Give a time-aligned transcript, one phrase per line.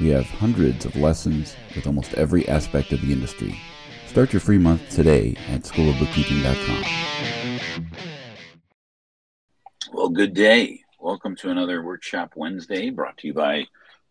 [0.00, 3.54] We have hundreds of lessons with almost every aspect of the industry.
[4.06, 7.90] Start your free month today at schoolofbookkeeping.com.
[9.92, 10.80] Well, good day.
[10.98, 13.66] Welcome to another Workshop Wednesday brought to you by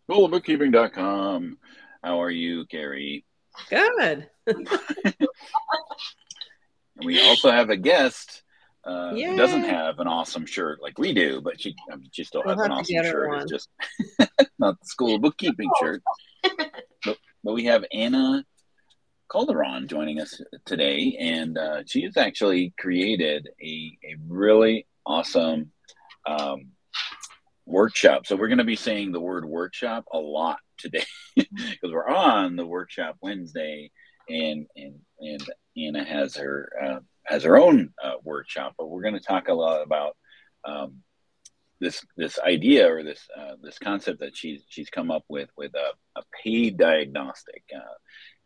[0.08, 1.58] schoolofbookkeeping.com.
[2.04, 3.24] How are you, Gary?
[3.68, 4.28] Good.
[4.46, 4.68] and
[7.04, 8.44] we also have a guest
[8.84, 12.24] uh, who doesn't have an awesome shirt like we do, but she, I mean, she
[12.24, 13.42] still We'll has an awesome shirt.
[13.42, 13.68] It's just
[14.58, 16.02] not the school of bookkeeping shirt.
[17.04, 18.44] But, but we have Anna
[19.30, 25.72] Calderon joining us today, and uh, she has actually created a, a really awesome
[26.26, 26.70] um,
[27.66, 28.26] workshop.
[28.26, 31.04] So we're going to be saying the word workshop a lot today
[31.36, 33.90] because we're on the workshop Wednesday,
[34.28, 35.42] and and and
[35.76, 37.00] Anna has her uh,
[37.30, 38.74] has her own uh, workshop.
[38.76, 40.16] But we're going to talk a lot about
[40.64, 40.96] um,
[41.80, 45.72] this this idea or this uh, this concept that she's she's come up with with
[45.74, 47.96] a, a paid diagnostic, uh,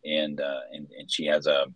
[0.04, 1.66] and, uh, and and she has a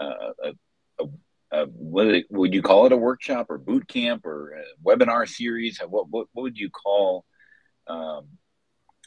[0.00, 1.04] a, a,
[1.52, 5.78] a, what would- would you call it a workshop or boot camp or webinar series?
[5.78, 7.24] What what, what would you call
[7.86, 8.26] um,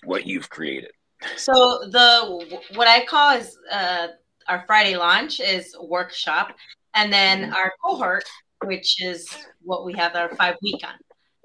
[0.03, 0.91] what you've created?
[1.35, 1.53] So
[1.89, 4.07] the what I call is uh,
[4.47, 6.55] our Friday launch is workshop,
[6.97, 8.25] and then our cohort,
[8.65, 9.29] which is
[9.61, 10.95] what we have our five week on.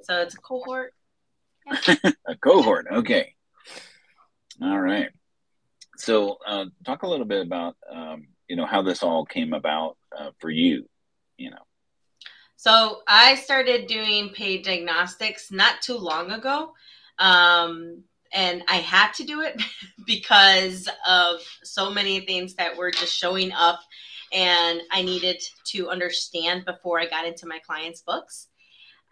[0.03, 0.95] So it's a cohort.
[2.27, 2.86] a cohort.
[2.91, 3.34] Okay.
[4.61, 5.11] All right.
[5.98, 9.97] So, uh, talk a little bit about um, you know how this all came about
[10.19, 10.89] uh, for you.
[11.36, 11.62] You know.
[12.57, 16.73] So I started doing paid diagnostics not too long ago.
[17.18, 19.61] Um, and I had to do it
[20.07, 23.80] because of so many things that were just showing up
[24.32, 28.48] and I needed to understand before I got into my clients' books.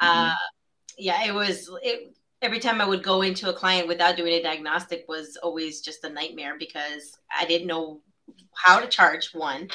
[0.01, 0.35] Uh,
[0.99, 4.43] yeah, it was it, every time I would go into a client without doing a
[4.43, 8.01] diagnostic was always just a nightmare because I didn't know
[8.55, 9.69] how to charge one.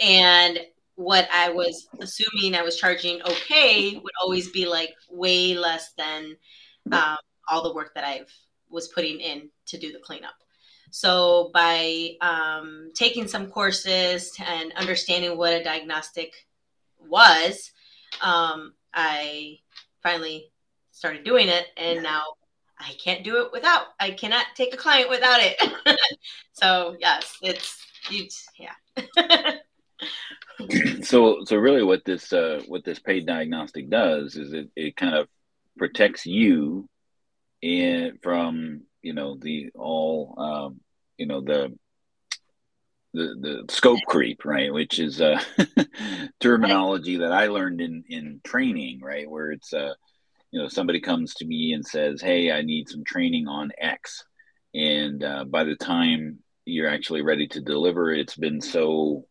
[0.00, 0.60] And
[0.94, 6.36] what I was assuming I was charging okay would always be like way less than
[6.90, 7.18] um,
[7.48, 8.32] all the work that I've
[8.70, 10.34] was putting in to do the cleanup.
[10.90, 16.34] So by um, taking some courses and understanding what a diagnostic
[16.98, 17.70] was,
[18.22, 19.58] um, I
[20.02, 20.50] finally
[20.92, 22.22] started doing it, and now
[22.78, 23.86] I can't do it without.
[24.00, 25.98] I cannot take a client without it.
[26.52, 28.28] so yes, it's you.
[28.58, 29.56] Yeah.
[31.02, 35.14] so, so really, what this uh, what this paid diagnostic does is it, it kind
[35.14, 35.28] of
[35.76, 36.88] protects you
[37.62, 40.80] in from you know the all um,
[41.16, 41.72] you know the
[43.14, 44.72] the the scope creep, right?
[44.72, 45.40] Which is uh,
[46.40, 49.30] terminology that I learned in in training, right?
[49.30, 49.94] Where it's uh,
[50.50, 54.24] you know somebody comes to me and says, "Hey, I need some training on X,"
[54.74, 59.24] and uh, by the time you're actually ready to deliver, it's been so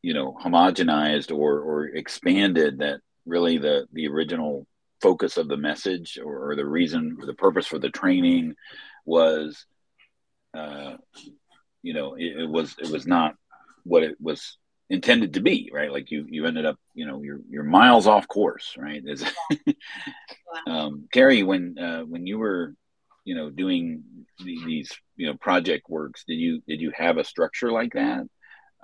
[0.00, 4.66] you know homogenized or or expanded that really the the original
[5.02, 8.54] focus of the message or, or the reason or the purpose for the training
[9.04, 9.66] was
[10.54, 10.96] uh,
[11.82, 13.34] you know it, it was it was not
[13.84, 14.56] what it was
[14.92, 15.90] intended to be right?
[15.90, 19.02] Like you you ended up you know you're you're miles off course right?
[20.66, 22.74] Um carrie when uh when you were
[23.24, 24.02] you know doing
[24.44, 28.26] the, these you know project works did you did you have a structure like that?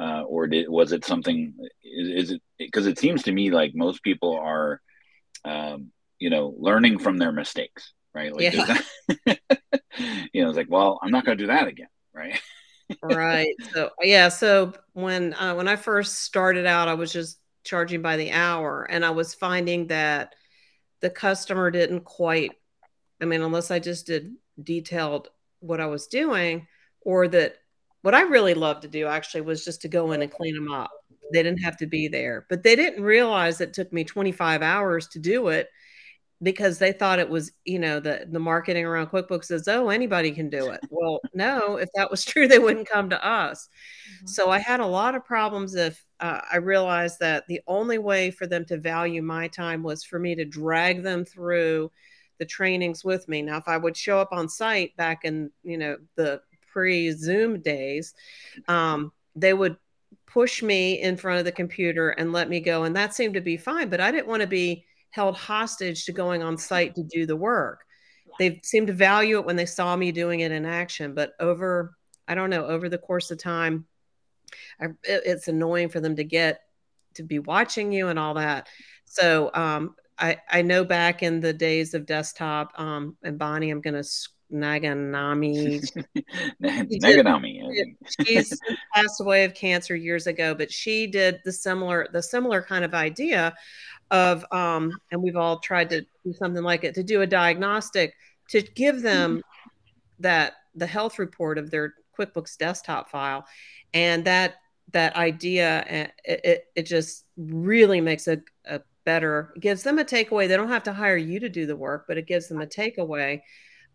[0.00, 3.72] Uh or did was it something is, is it because it seems to me like
[3.74, 4.80] most people are
[6.28, 8.76] you know learning from their mistakes right like Yeah.
[10.34, 12.38] you know it's like well i'm not going to do that again right
[13.02, 13.54] right.
[13.72, 14.28] So yeah.
[14.28, 18.86] So when uh, when I first started out, I was just charging by the hour,
[18.90, 20.34] and I was finding that
[21.00, 22.52] the customer didn't quite.
[23.20, 25.28] I mean, unless I just did detailed
[25.60, 26.66] what I was doing,
[27.02, 27.56] or that
[28.02, 30.72] what I really loved to do actually was just to go in and clean them
[30.72, 30.90] up.
[31.32, 35.08] They didn't have to be there, but they didn't realize it took me 25 hours
[35.08, 35.68] to do it
[36.42, 40.30] because they thought it was, you know, the the marketing around QuickBooks says, "Oh, anybody
[40.30, 43.68] can do it." Well, no, if that was true, they wouldn't come to us.
[44.24, 48.30] So I had a lot of problems if uh, I realized that the only way
[48.30, 51.90] for them to value my time was for me to drag them through
[52.38, 53.42] the trainings with me.
[53.42, 57.60] Now, if I would show up on site back in, you know, the pre Zoom
[57.60, 58.14] days,
[58.68, 59.76] um, they would
[60.26, 62.84] push me in front of the computer and let me go.
[62.84, 63.88] And that seemed to be fine.
[63.88, 67.36] But I didn't want to be held hostage to going on site to do the
[67.36, 67.84] work.
[68.38, 71.14] They seemed to value it when they saw me doing it in action.
[71.14, 71.94] But over,
[72.26, 73.86] I don't know, over the course of time,
[74.80, 76.60] I, it, it's annoying for them to get
[77.14, 78.68] to be watching you and all that.
[79.04, 83.80] So um, I, I know back in the days of desktop, um, and Bonnie, I'm
[83.80, 84.08] going to
[84.52, 85.82] Naganami.
[86.62, 87.96] Naganami.
[88.24, 88.58] She's
[88.94, 92.94] passed away of cancer years ago, but she did the similar the similar kind of
[92.94, 93.54] idea
[94.10, 98.14] of um, and we've all tried to do something like it to do a diagnostic
[98.50, 99.42] to give them
[100.18, 103.46] that the health report of their QuickBooks desktop file,
[103.94, 104.54] and that
[104.92, 110.04] that idea eh, it, it, it just really makes a, a better gives them a
[110.04, 110.48] takeaway.
[110.48, 112.66] They don't have to hire you to do the work but it gives them a
[112.66, 113.40] takeaway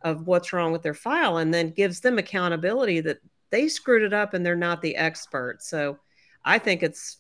[0.03, 3.19] of what's wrong with their file and then gives them accountability that
[3.51, 5.61] they screwed it up and they're not the expert.
[5.61, 5.97] So
[6.43, 7.17] I think it's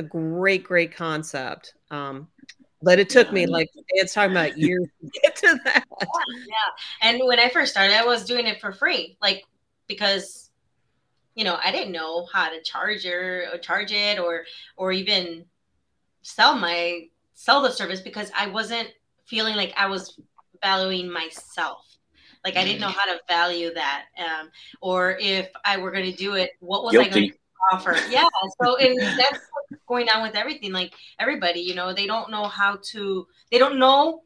[0.00, 1.74] a great, great concept.
[1.90, 2.26] Um,
[2.82, 5.84] but it took me like it's talking about years to get to that.
[6.00, 6.56] Yeah.
[7.02, 9.44] And when I first started, I was doing it for free, like
[9.86, 10.50] because
[11.34, 14.44] you know I didn't know how to charge or, or charge it or
[14.76, 15.44] or even
[16.22, 18.88] sell my sell the service because I wasn't
[19.26, 20.18] feeling like I was
[20.62, 21.86] valuing myself.
[22.44, 22.94] Like I didn't know mm.
[22.94, 24.06] how to value that.
[24.18, 24.50] Um,
[24.80, 27.10] or if I were going to do it, what was Guilty.
[27.10, 27.38] I going to
[27.72, 27.96] offer?
[28.08, 28.24] Yeah.
[28.62, 30.72] So and that's what's going on with everything.
[30.72, 33.26] Like everybody, you know, they don't know how to.
[33.50, 34.22] They don't know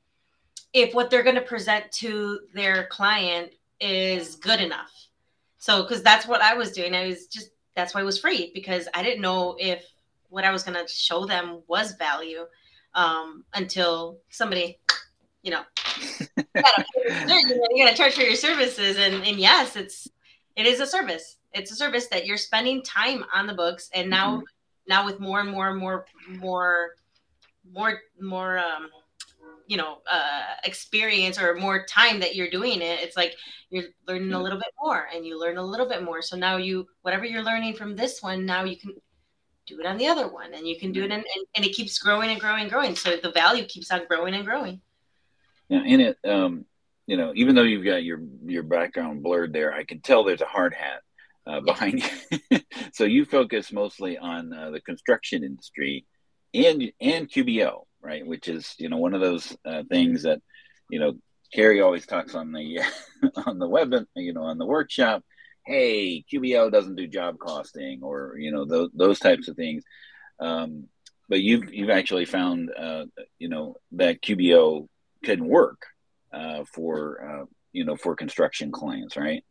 [0.72, 4.92] if what they're going to present to their client is good enough.
[5.58, 6.94] So because that's what I was doing.
[6.94, 9.84] I was just that's why it was free because I didn't know if
[10.28, 12.46] what I was going to show them was value
[12.94, 14.78] um, until somebody
[15.44, 15.60] you know,
[16.36, 16.84] you gotta,
[17.74, 18.96] you gotta charge for your services.
[18.96, 20.08] And, and yes, it's,
[20.56, 21.36] it is a service.
[21.52, 23.90] It's a service that you're spending time on the books.
[23.94, 24.44] And now, mm-hmm.
[24.88, 26.90] now with more and more and more, more,
[27.72, 28.88] more, more, um,
[29.66, 33.34] you know, uh, experience or more time that you're doing it, it's like
[33.70, 36.20] you're learning a little bit more and you learn a little bit more.
[36.20, 38.92] So now you, whatever you're learning from this one, now you can
[39.66, 41.70] do it on the other one and you can do it and, and, and it
[41.70, 42.94] keeps growing and growing and growing.
[42.94, 44.80] So the value keeps on growing and growing.
[45.68, 46.66] Yeah, in it, um,
[47.06, 50.40] you know, even though you've got your your background blurred there, I can tell there's
[50.40, 51.02] a hard hat
[51.46, 52.02] uh, behind
[52.50, 52.60] you.
[52.92, 56.06] so you focus mostly on uh, the construction industry
[56.52, 58.26] and and QBO, right?
[58.26, 60.40] Which is you know one of those uh, things that
[60.90, 61.14] you know
[61.52, 62.80] Carrie always talks on the
[63.46, 65.22] on the web, you know, on the workshop.
[65.66, 69.84] Hey, QBO doesn't do job costing, or you know those those types of things.
[70.40, 70.88] Um,
[71.28, 73.04] but you've you've actually found uh,
[73.38, 74.88] you know that QBO
[75.22, 75.86] can work
[76.34, 79.44] uh, for uh, you know for construction clients, right?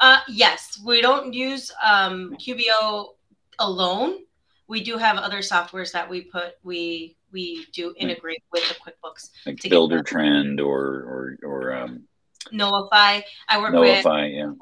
[0.00, 3.08] Uh, yes, we don't use um, QBO
[3.58, 4.18] alone.
[4.68, 9.30] We do have other softwares that we put we we do integrate with the QuickBooks.
[9.46, 12.04] Like Buildertrend or or or um,
[12.52, 13.22] Knowify.
[13.48, 14.52] I work Knowify, with yeah.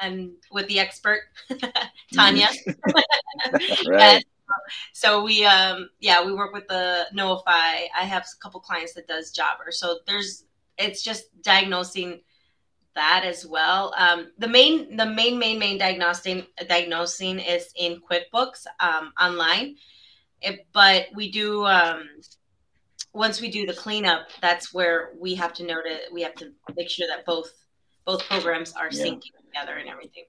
[0.00, 1.20] and with the expert
[2.14, 2.48] Tanya.
[3.88, 4.24] right
[4.92, 7.86] so we um yeah we work with the Knowify.
[7.96, 9.70] I have a couple clients that does Jobber.
[9.70, 10.44] So there's
[10.78, 12.20] it's just diagnosing
[12.94, 13.94] that as well.
[13.96, 19.76] Um, the main the main main main diagnosing diagnosing is in QuickBooks um, online,
[20.40, 22.08] it, but we do um,
[23.12, 24.28] once we do the cleanup.
[24.40, 26.12] That's where we have to note it.
[26.12, 27.52] We have to make sure that both
[28.04, 29.04] both programs are yeah.
[29.04, 30.24] syncing together and everything.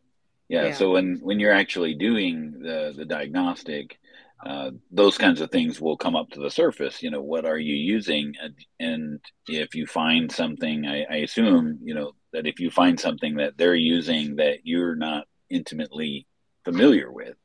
[0.50, 4.00] Yeah, yeah, So when when you're actually doing the the diagnostic,
[4.46, 7.02] uh, those kinds of things will come up to the surface.
[7.02, 8.36] You know, what are you using?
[8.80, 13.36] And if you find something, I, I assume, you know, that if you find something
[13.36, 16.28] that they're using that you're not intimately
[16.64, 17.36] familiar with,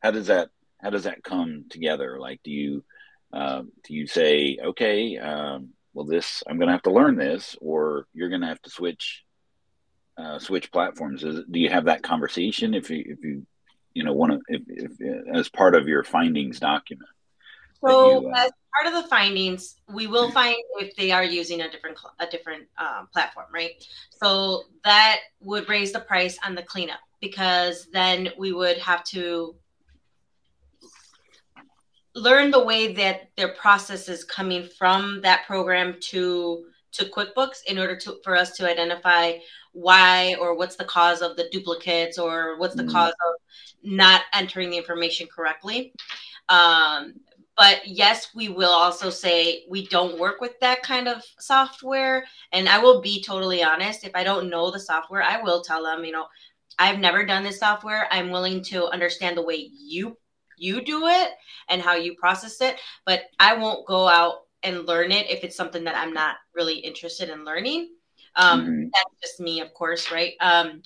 [0.00, 0.50] how does that
[0.82, 2.18] how does that come together?
[2.20, 2.84] Like, do you
[3.32, 7.56] uh, do you say, okay, um, well, this I'm going to have to learn this,
[7.60, 9.24] or you're going to have to switch
[10.18, 11.24] uh, switch platforms?
[11.24, 13.46] Is, do you have that conversation if you if you
[13.94, 17.08] you know one of if, if, as part of your findings document
[17.84, 21.62] so you, uh, as part of the findings we will find if they are using
[21.62, 26.62] a different a different uh, platform right so that would raise the price on the
[26.62, 29.54] cleanup because then we would have to
[32.14, 37.78] learn the way that their process is coming from that program to to QuickBooks in
[37.78, 39.38] order to for us to identify
[39.72, 42.92] why or what's the cause of the duplicates or what's the mm.
[42.92, 43.34] cause of
[43.84, 45.92] not entering the information correctly.
[46.48, 47.14] Um,
[47.56, 52.24] but yes, we will also say we don't work with that kind of software.
[52.52, 54.04] And I will be totally honest.
[54.04, 56.26] If I don't know the software, I will tell them, you know,
[56.78, 58.08] I've never done this software.
[58.10, 60.16] I'm willing to understand the way you
[60.56, 61.30] you do it
[61.68, 65.56] and how you process it, but I won't go out and learn it if it's
[65.56, 67.90] something that I'm not really interested in learning.
[68.36, 68.82] Um, mm-hmm.
[68.84, 70.34] That's just me, of course, right?
[70.40, 70.82] Um,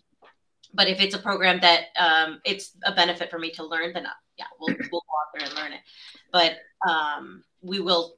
[0.74, 4.06] but if it's a program that um, it's a benefit for me to learn, then
[4.06, 5.80] uh, yeah, we'll we'll go out there and learn it.
[6.32, 6.58] But
[6.88, 8.16] um, we will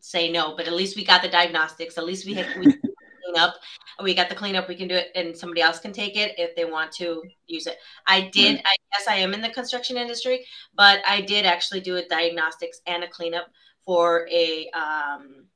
[0.00, 0.56] say no.
[0.56, 1.98] But at least we got the diagnostics.
[1.98, 3.54] At least we have we clean up.
[4.02, 4.68] We got the cleanup.
[4.68, 7.66] We can do it, and somebody else can take it if they want to use
[7.66, 7.76] it.
[8.06, 8.56] I did.
[8.56, 8.64] Right.
[8.64, 12.80] I guess I am in the construction industry, but I did actually do a diagnostics
[12.86, 13.48] and a cleanup
[13.84, 15.46] for a um,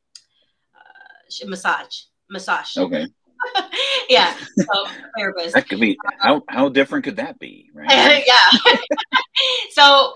[0.74, 2.02] uh, massage.
[2.30, 2.76] Massage.
[2.76, 3.06] Okay.
[4.08, 4.34] yeah.
[4.56, 5.54] So therapist.
[5.54, 8.25] That could be how how different could that be, right?
[8.26, 8.78] yeah.
[9.70, 10.14] so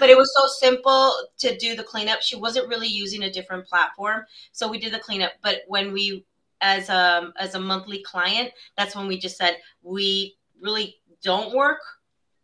[0.00, 2.22] but it was so simple to do the cleanup.
[2.22, 5.32] She wasn't really using a different platform, so we did the cleanup.
[5.42, 6.24] But when we,
[6.60, 11.80] as a as a monthly client, that's when we just said we really don't work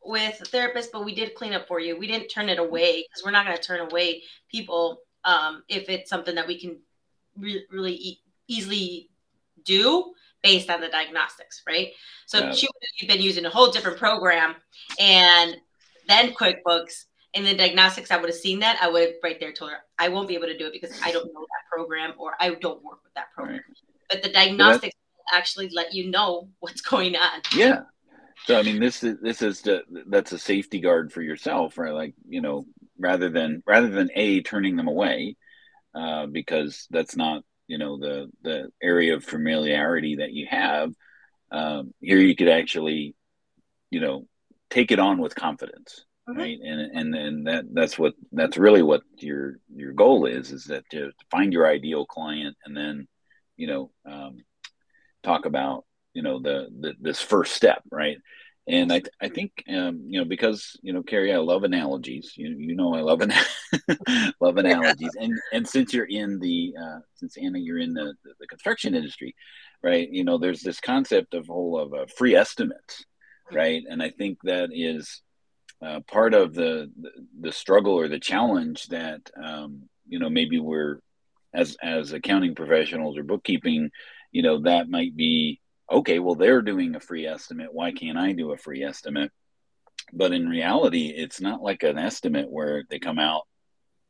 [0.03, 1.99] with therapists, but we did clean up for you.
[1.99, 5.89] We didn't turn it away because we're not going to turn away people um, if
[5.89, 6.79] it's something that we can
[7.37, 9.10] re- really e- easily
[9.65, 10.13] do
[10.43, 11.89] based on the diagnostics, right?
[12.27, 12.53] So yeah.
[12.53, 14.55] she would have been using a whole different program
[14.99, 15.57] and
[16.09, 18.79] then QuickBooks and the diagnostics, I would have seen that.
[18.81, 20.99] I would have right there told her, I won't be able to do it because
[21.03, 23.57] I don't know that program or I don't work with that program.
[23.57, 23.77] Right.
[24.09, 24.97] But the diagnostics
[25.33, 27.41] actually let you know what's going on.
[27.55, 27.83] Yeah.
[28.47, 31.93] So I mean, this is this is the, that's a safety guard for yourself, right?
[31.93, 32.65] Like you know,
[32.99, 35.37] rather than rather than a turning them away,
[35.95, 40.93] uh, because that's not you know the the area of familiarity that you have.
[41.53, 43.17] Um, here, you could actually,
[43.91, 44.27] you know,
[44.71, 46.39] take it on with confidence mm-hmm.
[46.39, 50.65] right and and and that that's what that's really what your your goal is is
[50.65, 53.07] that to find your ideal client and then
[53.57, 54.39] you know um,
[55.23, 55.85] talk about
[56.15, 58.19] you know the, the this first step right
[58.71, 62.33] and I, I think um, you know because you know Carrie I love analogies.
[62.37, 63.33] You you know I love an
[64.41, 65.17] love analogies.
[65.21, 69.35] And and since you're in the uh, since Anna you're in the, the construction industry
[69.83, 73.05] right you know there's this concept of whole of uh, free estimates
[73.53, 73.83] right?
[73.89, 75.23] And I think that is
[75.83, 77.11] uh, part of the, the,
[77.41, 81.01] the struggle or the challenge that um, you know maybe we're
[81.55, 83.91] as as accounting professionals or bookkeeping
[84.31, 85.61] you know that might be
[85.91, 89.31] okay well they're doing a free estimate why can't i do a free estimate
[90.13, 93.43] but in reality it's not like an estimate where they come out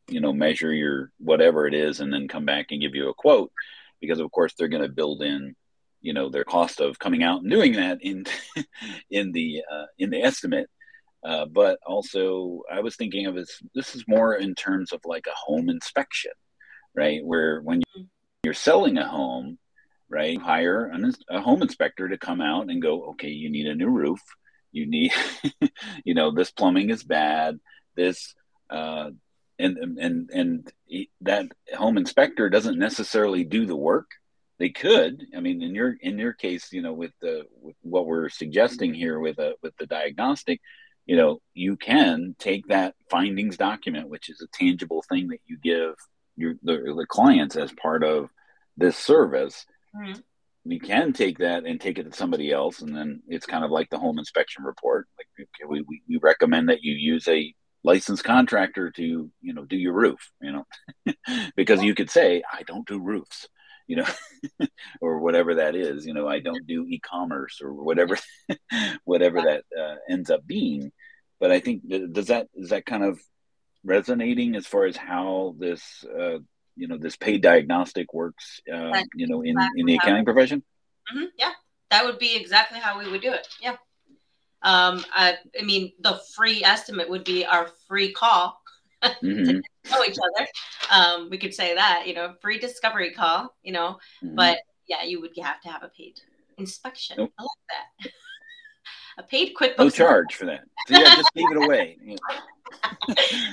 [0.08, 3.14] you know measure your whatever it is and then come back and give you a
[3.14, 3.52] quote
[4.00, 5.54] because of course they're going to build in
[6.00, 8.24] you know their cost of coming out and doing that in
[9.10, 10.68] in the uh, in the estimate
[11.22, 13.62] uh, but also, I was thinking of this.
[13.74, 16.32] This is more in terms of like a home inspection,
[16.94, 17.20] right?
[17.24, 18.02] Where when mm-hmm.
[18.42, 19.58] you're selling a home,
[20.10, 23.74] right, hire an, a home inspector to come out and go, okay, you need a
[23.74, 24.20] new roof.
[24.72, 25.12] You need,
[26.04, 27.58] you know, this plumbing is bad.
[27.96, 28.34] This,
[28.68, 29.10] uh,
[29.58, 30.72] and and and
[31.20, 34.10] that home inspector doesn't necessarily do the work.
[34.58, 35.26] They could.
[35.36, 38.94] I mean, in your in your case, you know, with the with what we're suggesting
[38.94, 40.60] here with a with the diagnostic,
[41.10, 45.58] you know you can take that findings document which is a tangible thing that you
[45.60, 45.94] give
[46.36, 48.30] your the, the clients as part of
[48.76, 50.20] this service mm-hmm.
[50.64, 53.70] you can take that and take it to somebody else and then it's kind of
[53.70, 58.24] like the home inspection report like we, we, we recommend that you use a licensed
[58.24, 61.14] contractor to you know do your roof you know
[61.56, 63.48] because you could say i don't do roofs
[63.86, 64.06] you know
[65.00, 68.18] or whatever that is you know i don't do e-commerce or whatever
[69.04, 70.92] whatever that uh, ends up being
[71.40, 71.82] but I think
[72.12, 73.18] does that is that kind of
[73.82, 76.38] resonating as far as how this uh,
[76.76, 80.62] you know this paid diagnostic works uh, you know in in the accounting profession
[81.14, 81.26] mm-hmm.
[81.38, 81.52] yeah
[81.90, 83.76] that would be exactly how we would do it yeah
[84.62, 88.60] um I, I mean the free estimate would be our free call
[89.02, 89.44] mm-hmm.
[89.44, 90.48] to know each other
[90.90, 94.34] um we could say that you know free discovery call you know mm-hmm.
[94.34, 96.20] but yeah you would have to have a paid
[96.58, 97.32] inspection nope.
[97.38, 97.50] i like
[98.02, 98.12] that
[99.20, 99.78] a paid QuickBooks.
[99.78, 100.62] No charge for that.
[100.88, 101.98] So yeah, just leave it away.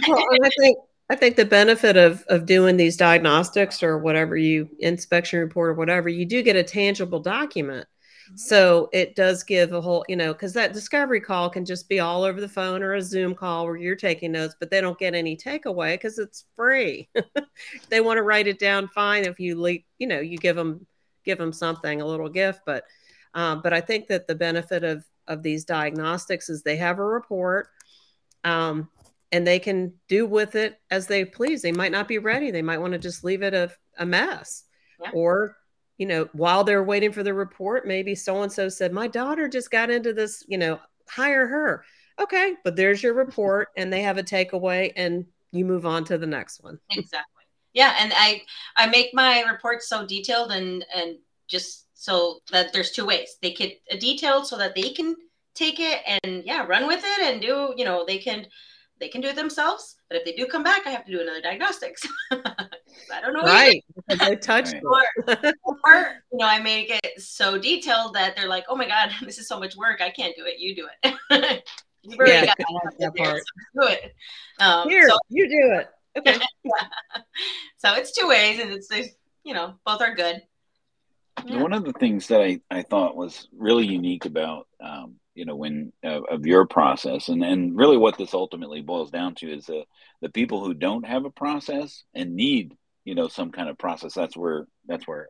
[0.07, 0.77] well, I think
[1.09, 5.73] I think the benefit of of doing these diagnostics or whatever you inspection report or
[5.75, 7.87] whatever, you do get a tangible document.
[8.35, 11.99] So it does give a whole, you know, because that discovery call can just be
[11.99, 14.99] all over the phone or a Zoom call where you're taking notes, but they don't
[14.99, 17.07] get any takeaway because it's free.
[17.89, 19.23] they want to write it down, fine.
[19.23, 20.85] If you, le- you know, you give them
[21.23, 22.83] give them something, a little gift, but
[23.33, 27.05] um, but I think that the benefit of of these diagnostics is they have a
[27.05, 27.69] report
[28.43, 28.89] um,
[29.31, 31.61] and they can do with it as they please.
[31.61, 32.51] They might not be ready.
[32.51, 34.63] They might want to just leave it a, a mess
[35.01, 35.11] yeah.
[35.13, 35.57] or
[35.97, 39.47] you know, while they're waiting for the report, maybe so and so said, My daughter
[39.47, 40.79] just got into this, you know,
[41.09, 41.83] hire her.
[42.19, 46.17] Okay, but there's your report, and they have a takeaway, and you move on to
[46.17, 46.79] the next one.
[46.91, 47.33] Exactly.
[47.73, 48.41] Yeah, and I
[48.75, 51.17] I make my reports so detailed and and
[51.47, 53.37] just so that there's two ways.
[53.41, 55.15] They get uh, detailed so that they can
[55.53, 58.47] take it and yeah, run with it and do, you know, they can
[58.99, 59.97] they can do it themselves.
[60.09, 62.05] But if they do come back, I have to do another diagnostics.
[62.31, 63.41] I don't know.
[63.41, 63.83] Right.
[64.07, 65.03] Because they touched or,
[65.85, 69.37] or, you know, I make it so detailed that they're like, oh my God, this
[69.37, 70.01] is so much work.
[70.01, 70.59] I can't do it.
[70.59, 71.63] You do it.
[72.03, 72.57] You've yeah, got
[72.99, 73.41] that part.
[73.75, 74.15] So do it.
[74.59, 75.87] Um, Here, so, you do it.
[76.17, 76.39] Okay.
[76.63, 76.87] yeah.
[77.77, 78.89] So it's two ways and it's,
[79.43, 80.41] you know, both are good.
[81.45, 81.61] Yeah.
[81.61, 85.55] One of the things that I, I thought was really unique about um, you know
[85.55, 87.29] when uh, of your process.
[87.29, 89.83] And and really what this ultimately boils down to is the
[90.21, 92.75] the people who don't have a process and need
[93.05, 95.29] you know some kind of process that's where that's where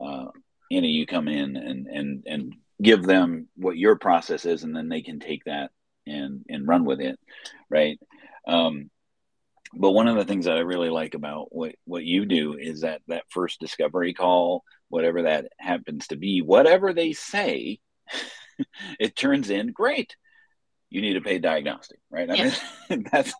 [0.00, 0.26] uh
[0.70, 4.88] Annie you come in and and and give them what your process is and then
[4.88, 5.70] they can take that
[6.06, 7.18] and and run with it
[7.70, 7.98] right?
[8.46, 8.90] Um
[9.74, 12.82] but one of the things that I really like about what what you do is
[12.82, 17.78] that that first discovery call whatever that happens to be whatever they say
[19.00, 20.16] it turns in great
[20.90, 22.30] you need a paid diagnostic right?
[22.30, 22.52] I
[22.90, 23.32] mean that's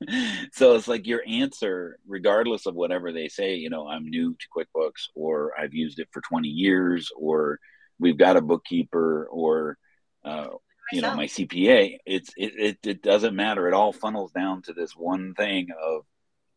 [0.53, 4.47] so it's like your answer regardless of whatever they say you know i'm new to
[4.57, 7.59] quickbooks or i've used it for 20 years or
[7.99, 9.77] we've got a bookkeeper or
[10.25, 10.49] uh,
[10.93, 13.69] you know my cpa it's it, it, it doesn't matter.
[13.69, 16.05] It all funnels down to this one thing of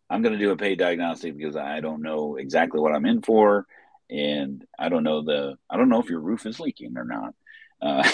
[0.10, 3.22] i'm going to do a paid diagnostic because i don't know exactly what i'm in
[3.22, 3.66] for
[4.10, 7.34] and i don't know the i don't know if your roof is leaking or not
[7.82, 8.10] uh,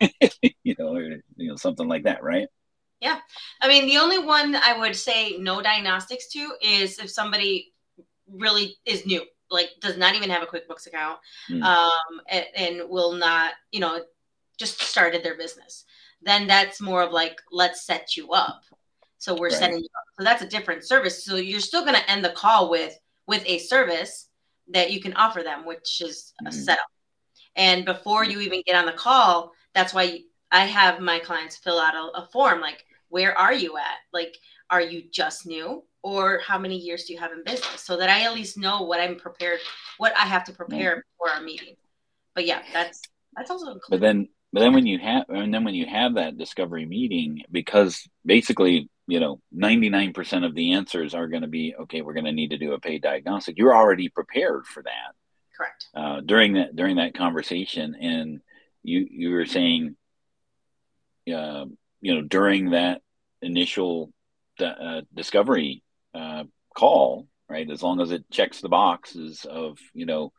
[0.62, 1.02] you know, or,
[1.36, 2.48] you know, something like that, right?
[3.00, 3.18] Yeah,
[3.60, 7.72] I mean, the only one I would say no diagnostics to is if somebody
[8.30, 11.18] really is new, like does not even have a QuickBooks account,
[11.50, 11.62] mm.
[11.62, 14.00] um, and, and will not, you know,
[14.58, 15.84] just started their business.
[16.22, 18.62] Then that's more of like, let's set you up.
[19.18, 19.58] So we're right.
[19.58, 20.04] setting you up.
[20.18, 21.24] So that's a different service.
[21.24, 24.28] So you're still going to end the call with with a service
[24.68, 26.56] that you can offer them, which is a hmm.
[26.56, 26.86] setup.
[27.56, 30.20] And before you even get on the call, that's why
[30.52, 33.98] I have my clients fill out a, a form like, where are you at?
[34.12, 34.36] Like,
[34.70, 35.84] are you just new?
[36.02, 37.80] Or how many years do you have in business?
[37.80, 39.58] So that I at least know what I'm prepared,
[39.98, 41.74] what I have to prepare for our meeting.
[42.34, 43.02] But yeah, that's
[43.34, 43.78] that's also.
[43.90, 47.42] But then but then when you have and then when you have that discovery meeting
[47.50, 52.24] because basically you know 99% of the answers are going to be okay we're going
[52.24, 55.14] to need to do a paid diagnostic you're already prepared for that
[55.56, 55.86] Correct.
[55.94, 58.40] Uh, during that during that conversation, and
[58.82, 59.96] you you were saying,
[61.32, 61.64] uh,
[62.00, 63.00] you know, during that
[63.42, 64.12] initial
[64.60, 65.82] uh, discovery
[66.14, 66.44] uh,
[66.76, 67.70] call, right?
[67.70, 70.32] As long as it checks the boxes of you know,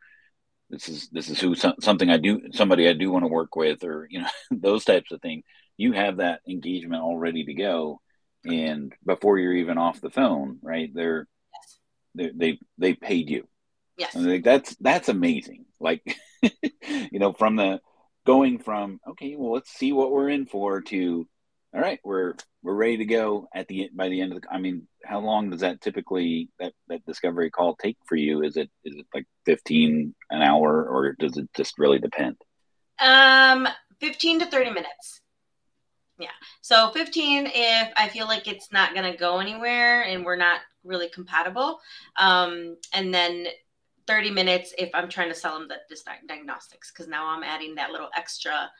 [0.70, 3.82] this is this is who something I do somebody I do want to work with,
[3.84, 5.44] or you know, those types of things.
[5.76, 8.00] You have that engagement all ready to go,
[8.44, 10.90] and before you're even off the phone, right?
[10.92, 11.78] They're, yes.
[12.14, 13.48] they they they paid you
[13.98, 14.14] Yes.
[14.14, 15.66] And like that's that's amazing.
[15.80, 17.80] Like you know, from the
[18.24, 21.28] going from okay, well let's see what we're in for to
[21.74, 24.58] all right, we're we're ready to go at the by the end of the I
[24.58, 28.42] mean, how long does that typically that that discovery call take for you?
[28.42, 32.36] Is it is it like 15 an hour or does it just really depend?
[33.00, 33.68] Um
[34.00, 35.20] 15 to 30 minutes.
[36.18, 36.30] Yeah.
[36.62, 40.60] So 15 if I feel like it's not going to go anywhere and we're not
[40.84, 41.80] really compatible.
[42.18, 43.46] Um and then
[44.08, 47.76] 30 minutes if I'm trying to sell them the, this diagnostics because now I'm adding
[47.76, 48.70] that little extra.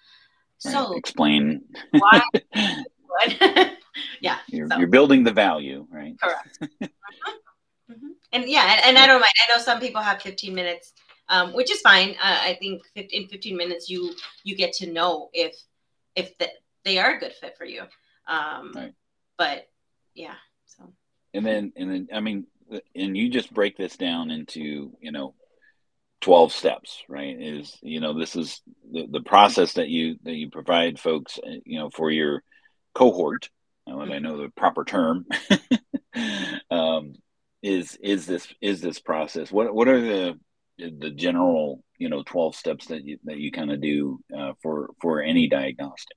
[0.56, 0.98] So right.
[0.98, 1.62] explain
[1.92, 2.22] why.
[4.20, 4.78] yeah, you're, so.
[4.78, 6.14] you're, building the value, right?
[6.20, 6.58] Correct.
[6.62, 7.92] mm-hmm.
[7.92, 8.08] Mm-hmm.
[8.32, 9.32] And yeah, and, and, I don't mind.
[9.48, 10.92] I know some people have 15 minutes,
[11.28, 12.10] um, which is fine.
[12.10, 14.14] Uh, I think 15, in 15 minutes you
[14.44, 15.56] you get to know if
[16.14, 16.48] if the,
[16.84, 17.82] they are a good fit for you.
[18.26, 18.94] Um, right.
[19.38, 19.68] But
[20.14, 20.34] yeah,
[20.66, 20.92] so.
[21.32, 22.46] And then and then I mean
[22.94, 25.34] and you just break this down into you know
[26.20, 27.36] 12 steps right?
[27.38, 31.60] Is you know this is the, the process that you that you provide folks uh,
[31.64, 32.42] you know for your
[32.94, 33.48] cohort
[33.88, 35.26] and I know the proper term
[36.70, 37.14] um,
[37.62, 39.50] is is this is this process?
[39.50, 40.38] What what are the
[40.78, 44.90] the general you know 12 steps that you that you kind of do uh, for
[45.00, 46.16] for any diagnostic?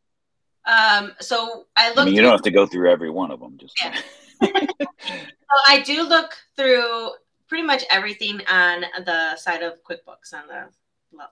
[0.65, 3.39] Um so i look I mean, you don't have to go through every one of
[3.39, 3.99] them just yeah.
[4.41, 7.12] so I do look through
[7.47, 10.69] pretty much everything on the side of QuickBooks on the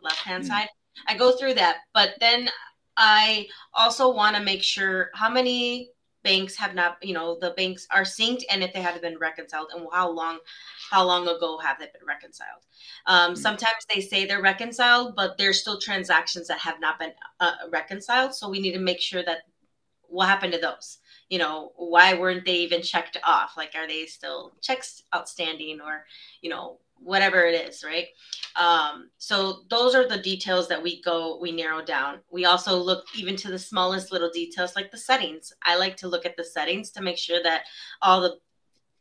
[0.01, 0.51] left hand mm-hmm.
[0.51, 0.67] side.
[1.07, 2.49] I go through that, but then
[2.97, 5.91] I also want to make sure how many
[6.23, 9.69] banks have not you know the banks are synced and if they have been reconciled
[9.73, 10.37] and how long
[10.91, 12.61] how long ago have they been reconciled
[13.05, 13.41] um, mm-hmm.
[13.41, 18.35] sometimes they say they're reconciled but there's still transactions that have not been uh, reconciled
[18.35, 19.43] so we need to make sure that
[20.09, 20.97] what happened to those
[21.29, 23.53] you know why weren't they even checked off?
[23.57, 26.05] Like are they still checks outstanding or
[26.41, 28.07] you know whatever it is right?
[28.55, 32.19] Um, so those are the details that we go we narrow down.
[32.31, 35.53] We also look even to the smallest little details like the settings.
[35.61, 37.63] I like to look at the settings to make sure that
[38.01, 38.39] all the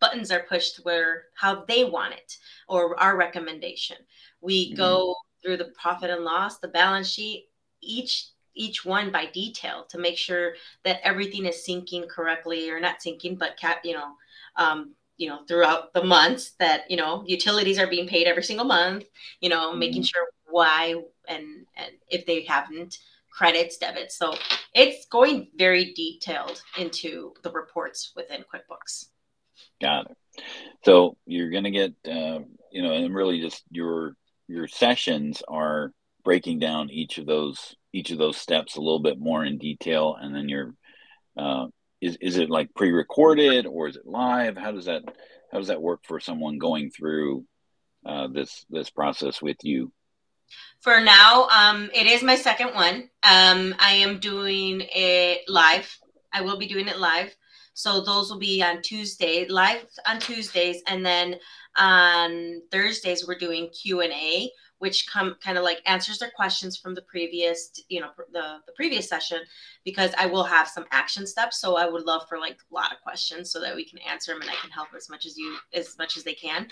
[0.00, 2.36] buttons are pushed where how they want it
[2.68, 3.96] or our recommendation.
[4.40, 4.76] We mm-hmm.
[4.76, 7.48] go through the profit and loss the balance sheet.
[7.80, 12.98] Each each one by detail to make sure that everything is syncing correctly or not
[12.98, 14.12] syncing but cap you know
[14.56, 18.66] um, you know throughout the months that you know utilities are being paid every single
[18.66, 19.04] month
[19.40, 19.78] you know mm-hmm.
[19.78, 20.94] making sure why
[21.28, 22.98] and and if they haven't
[23.38, 24.18] credits debits.
[24.18, 24.34] So
[24.74, 29.06] it's going very detailed into the reports within quickbooks.
[29.80, 30.16] Got it.
[30.84, 32.40] So you're going to get uh,
[32.72, 34.14] you know and really just your
[34.48, 35.92] your sessions are
[36.28, 40.14] breaking down each of those each of those steps a little bit more in detail
[40.20, 40.74] and then you're
[41.38, 41.66] uh,
[42.02, 44.54] is is it like pre-recorded or is it live?
[44.54, 45.04] How does that
[45.50, 47.46] how does that work for someone going through
[48.04, 49.90] uh, this this process with you?
[50.80, 53.08] For now, um, it is my second one.
[53.22, 55.88] Um, I am doing it live.
[56.30, 57.34] I will be doing it live.
[57.72, 61.36] So those will be on Tuesday, live on Tuesdays, and then
[61.78, 66.76] on Thursdays we're doing Q and A which come kind of like answers their questions
[66.76, 69.38] from the previous you know the, the previous session
[69.84, 72.92] because i will have some action steps so i would love for like a lot
[72.92, 75.36] of questions so that we can answer them and i can help as much as
[75.36, 76.66] you as much as they can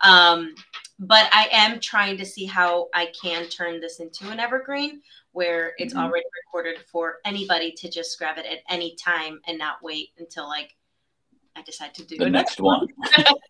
[0.00, 0.54] um,
[0.98, 5.00] but i am trying to see how i can turn this into an evergreen
[5.32, 6.04] where it's mm-hmm.
[6.04, 10.48] already recorded for anybody to just grab it at any time and not wait until
[10.48, 10.74] like
[11.56, 12.86] I decide to do the next one.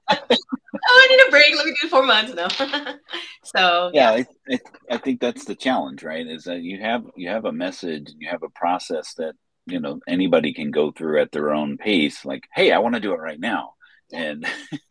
[0.89, 1.57] oh, I need a break.
[1.57, 2.49] Let me do four months now.
[3.45, 4.59] so yeah, I, I,
[4.91, 6.27] I, think that's the challenge, right?
[6.27, 9.35] Is that you have you have a message, and you have a process that
[9.67, 12.25] you know anybody can go through at their own pace.
[12.25, 13.75] Like, hey, I want to do it right now,
[14.13, 14.47] and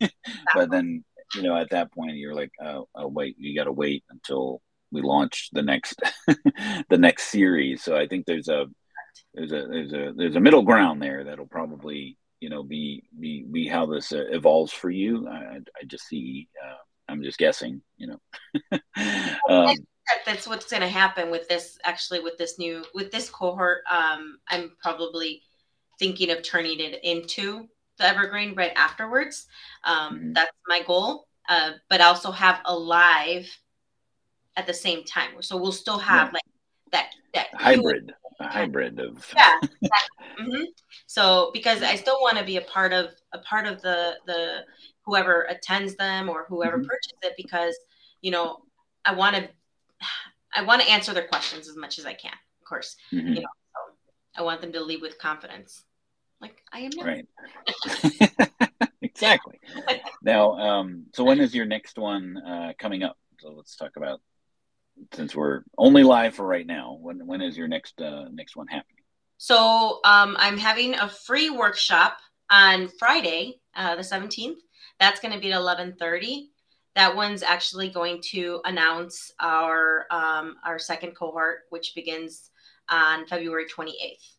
[0.54, 3.72] but then you know at that point you're like, oh, oh wait, you got to
[3.72, 7.82] wait until we launch the next the next series.
[7.82, 8.66] So I think there's a
[9.34, 13.44] there's a there's a there's a middle ground there that'll probably you know be be
[13.50, 15.28] be how this uh, evolves for you.
[15.28, 16.76] I, I just see uh,
[17.08, 18.78] i'm just guessing you know.
[19.48, 19.76] Um,
[20.26, 23.82] that's what's going to happen with this actually with this new with this cohort.
[23.90, 25.42] Um, i'm probably
[25.98, 29.46] thinking of turning it into the evergreen right afterwards.
[29.84, 30.32] Um, mm-hmm.
[30.32, 31.26] that's my goal.
[31.48, 33.48] Uh, but also have a live
[34.56, 35.30] at the same time.
[35.40, 36.32] So we'll still have yeah.
[36.34, 36.42] like
[36.92, 39.58] that that hybrid a hybrid of yeah
[40.40, 40.64] mm-hmm.
[41.06, 44.64] so because i still want to be a part of a part of the the
[45.04, 46.86] whoever attends them or whoever mm-hmm.
[46.86, 47.74] purchases it because
[48.20, 48.58] you know
[49.04, 49.48] i want to
[50.54, 53.28] i want to answer their questions as much as i can of course mm-hmm.
[53.28, 53.94] you know so
[54.36, 55.84] i want them to leave with confidence
[56.40, 57.04] like i am now.
[57.04, 57.26] right
[59.02, 59.58] exactly
[60.22, 64.20] now um so when is your next one uh coming up so let's talk about
[65.12, 68.66] since we're only live for right now, when when is your next uh, next one
[68.66, 69.02] happening?
[69.38, 72.18] So um, I'm having a free workshop
[72.50, 74.56] on Friday, uh, the 17th.
[74.98, 76.48] That's going to be at 11:30.
[76.96, 82.50] That one's actually going to announce our um, our second cohort, which begins
[82.88, 84.34] on February 28th.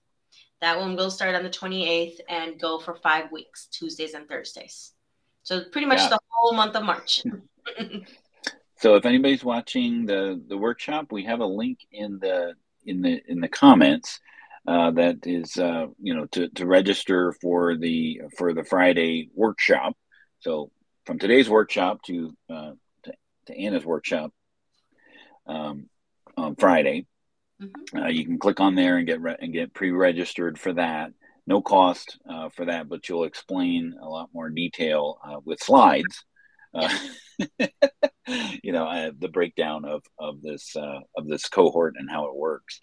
[0.61, 4.91] That one will start on the 28th and go for five weeks, Tuesdays and Thursdays.
[5.43, 6.09] So pretty much yeah.
[6.09, 7.23] the whole month of March.
[8.79, 12.53] So if anybody's watching the the workshop, we have a link in the
[12.85, 14.19] in the in the comments
[14.67, 19.97] uh, that is uh, you know to, to register for the for the Friday workshop.
[20.39, 20.71] So
[21.05, 22.71] from today's workshop to uh,
[23.03, 23.13] to,
[23.47, 24.31] to Anna's workshop
[25.45, 25.89] um,
[26.37, 27.05] on Friday,
[27.61, 27.97] mm-hmm.
[27.97, 31.11] uh, you can click on there and get re- and get pre-registered for that.
[31.45, 36.23] No cost uh, for that, but you'll explain a lot more detail uh, with slides.
[36.73, 36.95] Uh,
[38.63, 42.79] you know the breakdown of of this uh, of this cohort and how it works.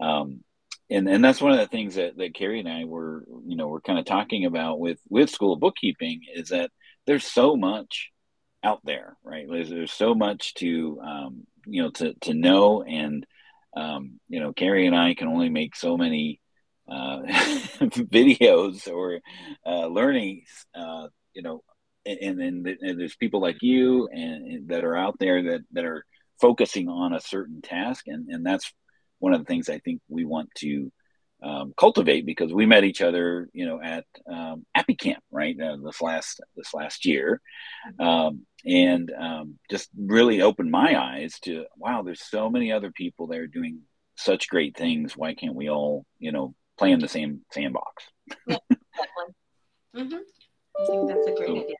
[0.00, 0.44] Um,
[0.90, 3.68] and and that's one of the things that, that Carrie and I were you know
[3.68, 6.70] we're kind of talking about with with school of bookkeeping is that
[7.06, 8.10] there's so much
[8.62, 9.46] out there right?
[9.48, 13.26] There's, there's so much to um, you know to to know and
[13.76, 16.40] um, you know Carrie and I can only make so many
[16.88, 17.22] uh,
[17.80, 19.20] videos or
[19.66, 21.62] uh, learnings uh, you know
[22.06, 26.04] and then there's people like you and, and, that are out there that that are
[26.40, 28.72] focusing on a certain task and and that's
[29.18, 30.90] one of the things i think we want to
[31.42, 35.56] um, cultivate because we met each other, you know, at um, Appy Camp, right?
[35.60, 37.40] Uh, this last this last year,
[38.00, 42.02] um, and um, just really opened my eyes to wow.
[42.02, 43.82] There's so many other people there doing
[44.16, 45.16] such great things.
[45.16, 48.04] Why can't we all, you know, play in the same sandbox?
[48.46, 48.56] Yeah,
[49.94, 50.14] mm-hmm.
[50.80, 51.76] I think that's a great so, idea.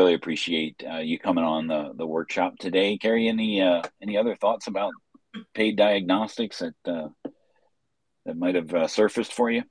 [0.00, 0.06] Yeah.
[0.06, 2.96] So we really appreciate uh, you coming on the, the workshop today.
[2.98, 4.92] Carrie, any uh, any other thoughts about
[5.54, 7.08] paid diagnostics that uh,
[8.26, 9.62] that might have uh, surfaced for you?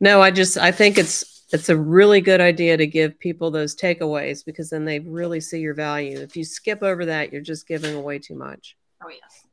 [0.00, 3.74] No, I just I think it's it's a really good idea to give people those
[3.76, 6.20] takeaways because then they really see your value.
[6.20, 8.76] If you skip over that, you're just giving away too much.
[9.02, 9.46] Oh yes,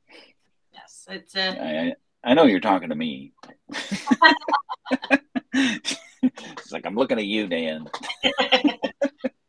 [0.74, 1.94] yes, it's a.
[2.24, 3.34] I, I know you're talking to me.
[5.54, 7.88] it's like I'm looking at you, Dan.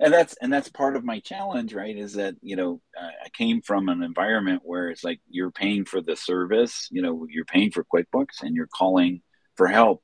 [0.00, 3.60] and that's and that's part of my challenge right is that you know i came
[3.62, 7.70] from an environment where it's like you're paying for the service you know you're paying
[7.70, 9.20] for quickbooks and you're calling
[9.56, 10.02] for help.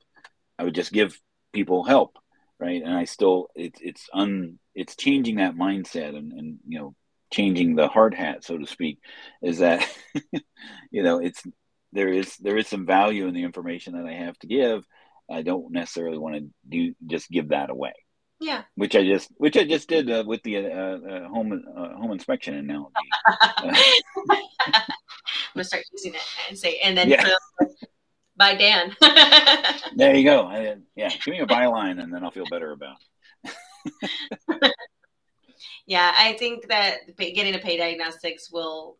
[0.59, 1.19] I would just give
[1.53, 2.17] people help
[2.59, 2.81] right?
[2.83, 6.95] And i still it's it's un it's changing that mindset and and you know
[7.33, 8.99] changing the hard hat so to speak
[9.41, 9.85] is that
[10.91, 11.43] you know it's
[11.91, 14.85] there is there is some value in the information that i have to give.
[15.29, 17.93] I don't necessarily want to do just give that away
[18.39, 18.63] yeah.
[18.75, 22.11] Which I just which I just did uh, with the uh, uh, home uh, home
[22.11, 22.93] inspection analogy.
[23.57, 23.73] I'm
[25.53, 27.29] gonna start using it and say and then yeah.
[28.35, 28.95] by Dan.
[29.95, 30.47] there you go.
[30.47, 32.97] I, yeah, give me a byline and then I'll feel better about.
[35.85, 38.97] yeah, I think that getting a pay diagnostics will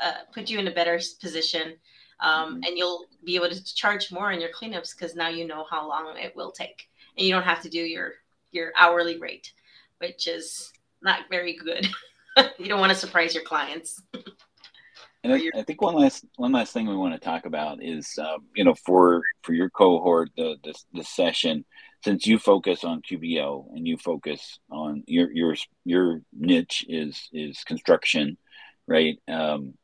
[0.00, 1.74] uh, put you in a better position.
[2.18, 2.62] Um, mm-hmm.
[2.64, 5.86] and you'll be able to charge more on your cleanups because now you know how
[5.86, 6.88] long it will take
[7.18, 8.12] and you don't have to do your
[8.56, 9.52] your hourly rate,
[9.98, 11.86] which is not very good.
[12.58, 14.02] you don't want to surprise your clients.
[15.22, 18.18] and I, I, think one last one last thing we want to talk about is
[18.18, 20.56] um, you know for for your cohort the
[20.92, 21.64] this session
[22.04, 27.62] since you focus on QBO and you focus on your your your niche is is
[27.64, 28.36] construction,
[28.86, 29.18] right?
[29.28, 29.74] Um,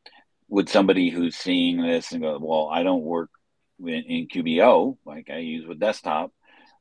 [0.49, 3.31] would somebody who's seeing this and go, well, I don't work
[3.81, 6.31] in, in QBO like I use with desktop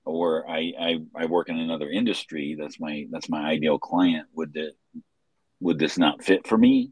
[0.05, 4.53] or I, I, I work in another industry that's my that's my ideal client would
[4.53, 4.71] the
[5.59, 6.91] would this not fit for me?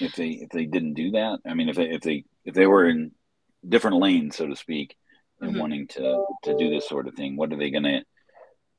[0.00, 2.66] If they if they didn't do that i mean if they if they if they
[2.66, 3.12] were in
[3.66, 4.96] different lanes so to speak
[5.40, 5.60] and mm-hmm.
[5.60, 8.02] wanting to to do this sort of thing what are they going to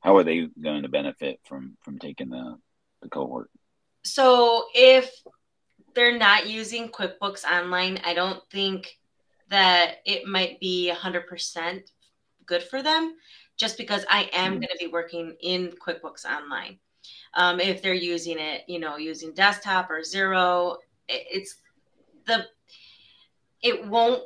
[0.00, 2.56] how are they going to benefit from from taking the
[3.02, 3.50] the cohort?
[4.04, 5.10] So if
[5.94, 8.98] they're not using quickbooks online i don't think
[9.50, 11.80] that it might be 100%
[12.46, 13.14] good for them
[13.56, 14.60] just because I am mm-hmm.
[14.60, 16.78] going to be working in QuickBooks Online.
[17.34, 20.76] Um, if they're using it, you know, using desktop or Xero,
[21.08, 21.56] it's
[22.26, 22.46] the
[23.62, 24.22] it won't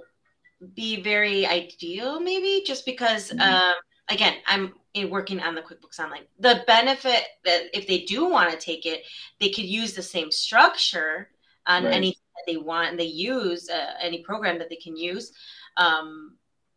[0.74, 3.30] be very ideal, maybe just because.
[3.30, 3.40] Mm-hmm.
[3.40, 3.74] Um,
[4.08, 4.72] again, I'm
[5.08, 6.24] working on the QuickBooks Online.
[6.38, 9.02] The benefit that if they do want to take it,
[9.40, 11.30] they could use the same structure
[11.66, 11.92] on right.
[11.92, 15.32] anything that they want, and they use uh, any program that they can use.
[15.76, 16.36] Um,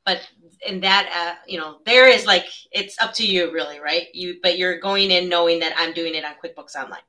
[0.10, 0.28] but
[0.68, 4.08] in that uh, you know there is like it's up to you really right?
[4.14, 7.08] You but you're going in knowing that i'm doing it on quickbooks online.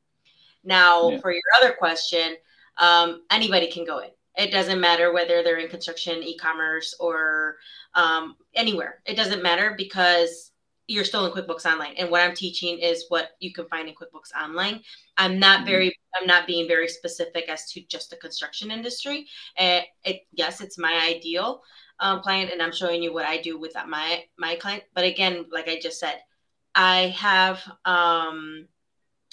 [0.63, 1.21] Now yeah.
[1.21, 2.37] for your other question
[2.77, 4.11] um, anybody can go in.
[4.37, 7.57] It doesn't matter whether they're in construction e-commerce or
[7.95, 9.03] um, anywhere.
[9.05, 10.53] It doesn't matter because
[10.87, 11.95] you're still in quickbooks online.
[11.99, 14.83] And what i'm teaching is what you can find in quickbooks online.
[15.17, 15.71] I'm not mm-hmm.
[15.73, 19.27] very i'm not being very specific as to just the construction industry.
[19.59, 21.63] Uh, it, yes it's my ideal
[22.01, 24.85] um, client and I'm showing you what I do with my my client.
[24.95, 26.19] But again, like I just said,
[26.75, 28.67] I have um,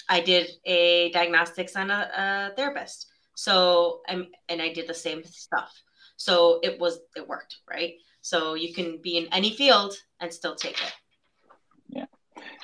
[0.08, 3.06] I did a diagnostics on a, a therapist.
[3.34, 5.72] So I'm and I did the same stuff.
[6.16, 7.94] So it was it worked, right?
[8.20, 10.92] So you can be in any field and still take it.
[11.88, 12.06] Yeah,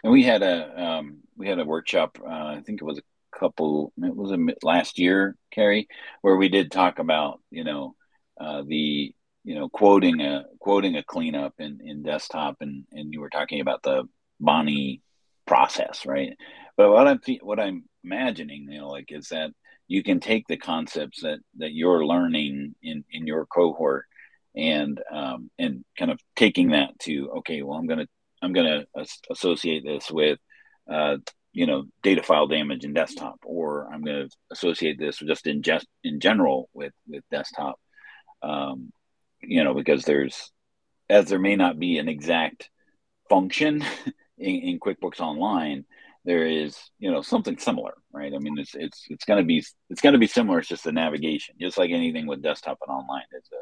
[0.03, 2.19] and we had a um, we had a workshop.
[2.21, 3.93] Uh, I think it was a couple.
[4.03, 5.89] It was a, last year, Carrie,
[6.23, 7.95] where we did talk about you know
[8.41, 9.15] uh, the
[9.45, 13.61] you know, quoting a quoting a cleanup in, in desktop, and and you were talking
[13.61, 14.05] about the
[14.41, 15.03] Bonnie
[15.47, 16.37] process, right?
[16.77, 19.51] But what I'm what I'm imagining, you know, like is that
[19.87, 24.07] you can take the concepts that that you're learning in in your cohort
[24.57, 28.07] and um, and kind of taking that to okay, well, I'm gonna
[28.43, 28.85] I'm gonna
[29.31, 30.39] associate this with
[30.91, 31.17] uh,
[31.53, 35.87] you know data file damage in desktop, or I'm gonna associate this just in just
[36.03, 37.79] in general with with desktop.
[38.43, 38.93] Um,
[39.49, 40.51] you know, because there's,
[41.09, 42.71] as there may not be an exact
[43.29, 43.85] function
[44.39, 45.85] in, in QuickBooks Online,
[46.25, 48.33] there is, you know, something similar, right?
[48.35, 50.59] I mean, it's it's it's going to be it's going to be similar.
[50.59, 53.25] It's just the navigation, just like anything with desktop and online.
[53.33, 53.57] It's a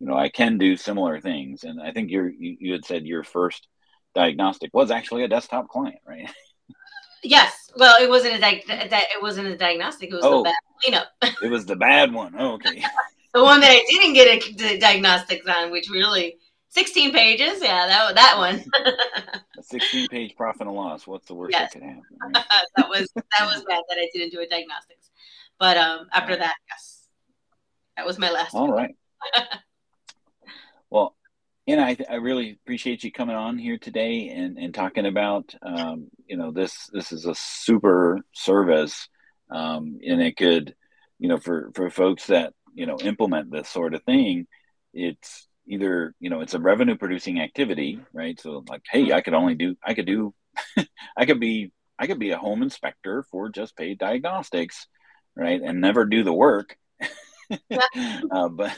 [0.00, 1.62] you know, I can do similar things.
[1.62, 3.68] And I think you you had said your first
[4.14, 6.28] diagnostic was actually a desktop client, right?
[7.22, 7.70] Yes.
[7.76, 10.10] Well, it wasn't a di- that it wasn't a diagnostic.
[10.10, 10.38] It was Oh.
[10.38, 11.08] the bad cleanup.
[11.42, 12.34] it was the bad one.
[12.38, 12.82] Oh, okay.
[13.34, 16.36] The one that I didn't get a diagnostics on, which really
[16.70, 17.62] 16 pages.
[17.62, 18.64] Yeah, that that one.
[19.58, 21.06] A 16 page profit and loss.
[21.06, 21.72] What's the worst Yes.
[21.72, 22.02] that could happen?
[22.22, 22.44] right?
[22.76, 25.10] that was that was bad that I didn't do a diagnostics.
[25.58, 27.08] But um, after that, yes,
[27.96, 28.54] that was my last.
[28.54, 28.76] All one.
[28.76, 28.94] right.
[30.90, 31.14] well,
[31.66, 36.08] and I, I really appreciate you coming on here today and, and talking about, um,
[36.26, 39.08] you know, this, this is a super service.
[39.50, 40.74] Um, and it could,
[41.18, 44.46] you know, for, for folks that, you know, implement this sort of thing,
[44.94, 48.40] it's either, you know, it's a revenue producing activity, right?
[48.40, 50.32] So like, Hey, I could only do, I could do,
[51.16, 54.86] I could be, I could be a home inspector for just paid diagnostics,
[55.36, 55.60] right?
[55.60, 56.74] And never do the work.
[57.70, 58.74] uh, but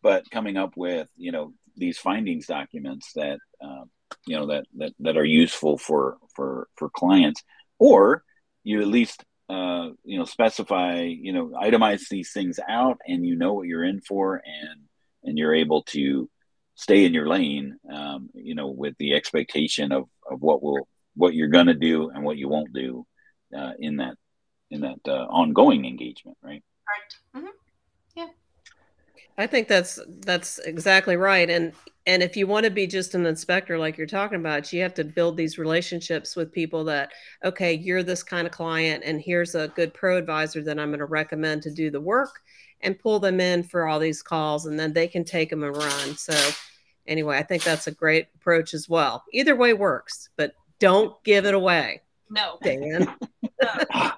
[0.00, 3.84] but coming up with you know these findings documents that uh,
[4.26, 7.42] you know that, that that are useful for for for clients
[7.78, 8.22] or
[8.64, 13.36] you at least uh, you know specify you know itemize these things out and you
[13.36, 14.80] know what you're in for and
[15.24, 16.28] and you're able to
[16.74, 21.34] stay in your lane um, you know with the expectation of of what will what
[21.34, 23.06] you're going to do and what you won't do
[23.56, 24.14] uh, in that
[24.70, 27.12] in that uh, ongoing engagement right Correct.
[27.36, 27.61] Mhm.
[29.38, 31.48] I think that's that's exactly right.
[31.48, 31.72] And
[32.06, 34.94] and if you want to be just an inspector like you're talking about, you have
[34.94, 37.12] to build these relationships with people that
[37.44, 40.98] okay, you're this kind of client and here's a good pro advisor that I'm going
[40.98, 42.40] to recommend to do the work
[42.80, 45.76] and pull them in for all these calls and then they can take them and
[45.76, 46.16] run.
[46.16, 46.34] So
[47.06, 49.24] anyway, I think that's a great approach as well.
[49.32, 53.14] Either way works, but don't give it away, No, Dan.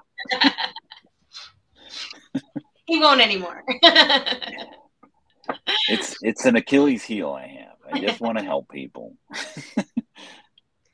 [2.87, 3.63] he won't anymore.
[5.89, 7.77] it's it's an Achilles heel I have.
[7.93, 9.17] I just want to help people.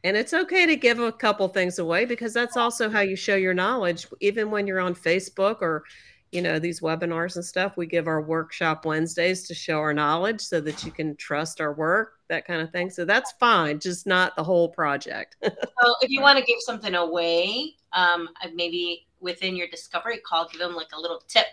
[0.02, 3.36] And it's okay to give a couple things away because that's also how you show
[3.36, 4.06] your knowledge.
[4.20, 5.84] Even when you're on Facebook or,
[6.32, 10.40] you know, these webinars and stuff, we give our workshop Wednesdays to show our knowledge
[10.40, 12.88] so that you can trust our work, that kind of thing.
[12.88, 15.36] So that's fine, just not the whole project.
[15.42, 20.48] so if you want to give something away, um, uh, maybe within your discovery call,
[20.48, 21.46] give them like a little tip.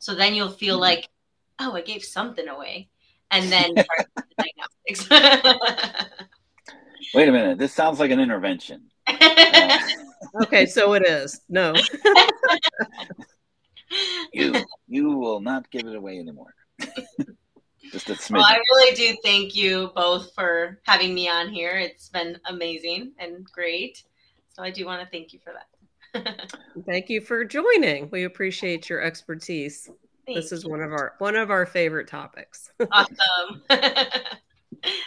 [0.00, 0.80] So then you'll feel Mhm.
[0.80, 1.08] like,
[1.62, 2.88] oh, I gave something away,
[3.30, 3.86] and then the
[4.38, 5.08] diagnostics.
[7.14, 8.88] Wait a minute, this sounds like an intervention.
[9.06, 9.78] Uh,
[10.42, 11.40] okay, so it is.
[11.48, 11.74] No.
[14.32, 14.54] you
[14.88, 16.54] you will not give it away anymore.
[17.90, 21.78] just a well, I really do thank you both for having me on here.
[21.78, 24.02] It's been amazing and great.
[24.48, 25.66] So I do want to thank you for that.
[26.86, 28.10] Thank you for joining.
[28.10, 29.88] We appreciate your expertise.
[30.26, 30.70] This is you.
[30.70, 32.70] one of our one of our favorite topics.
[32.92, 33.62] awesome.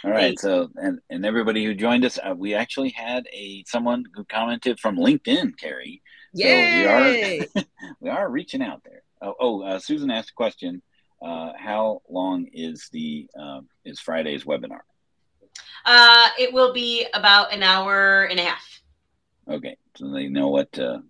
[0.04, 4.04] All right, so and and everybody who joined us, uh, we actually had a someone
[4.14, 6.02] who commented from LinkedIn, Carrie.
[6.34, 7.64] So we are-
[8.00, 9.02] We are reaching out there.
[9.20, 10.82] Oh, oh uh, Susan asked a question.
[11.22, 14.80] Uh, how long is the um, is Friday's webinar?
[15.84, 18.82] uh, it will be about an hour and a half.
[19.48, 21.02] Okay, so they know what to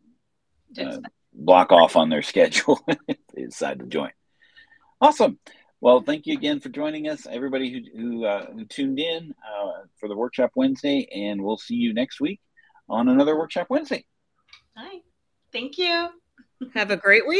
[0.75, 1.15] to uh, expect.
[1.37, 4.11] Block off on their schedule if they decide to join.
[5.01, 5.39] Awesome.
[5.81, 9.85] Well, thank you again for joining us, everybody who who, uh, who tuned in uh,
[10.01, 12.41] for the workshop Wednesday, and we'll see you next week
[12.89, 14.07] on another workshop Wednesday.
[14.77, 15.01] Hi.
[15.53, 16.09] Thank you.
[16.75, 17.35] Have a great week.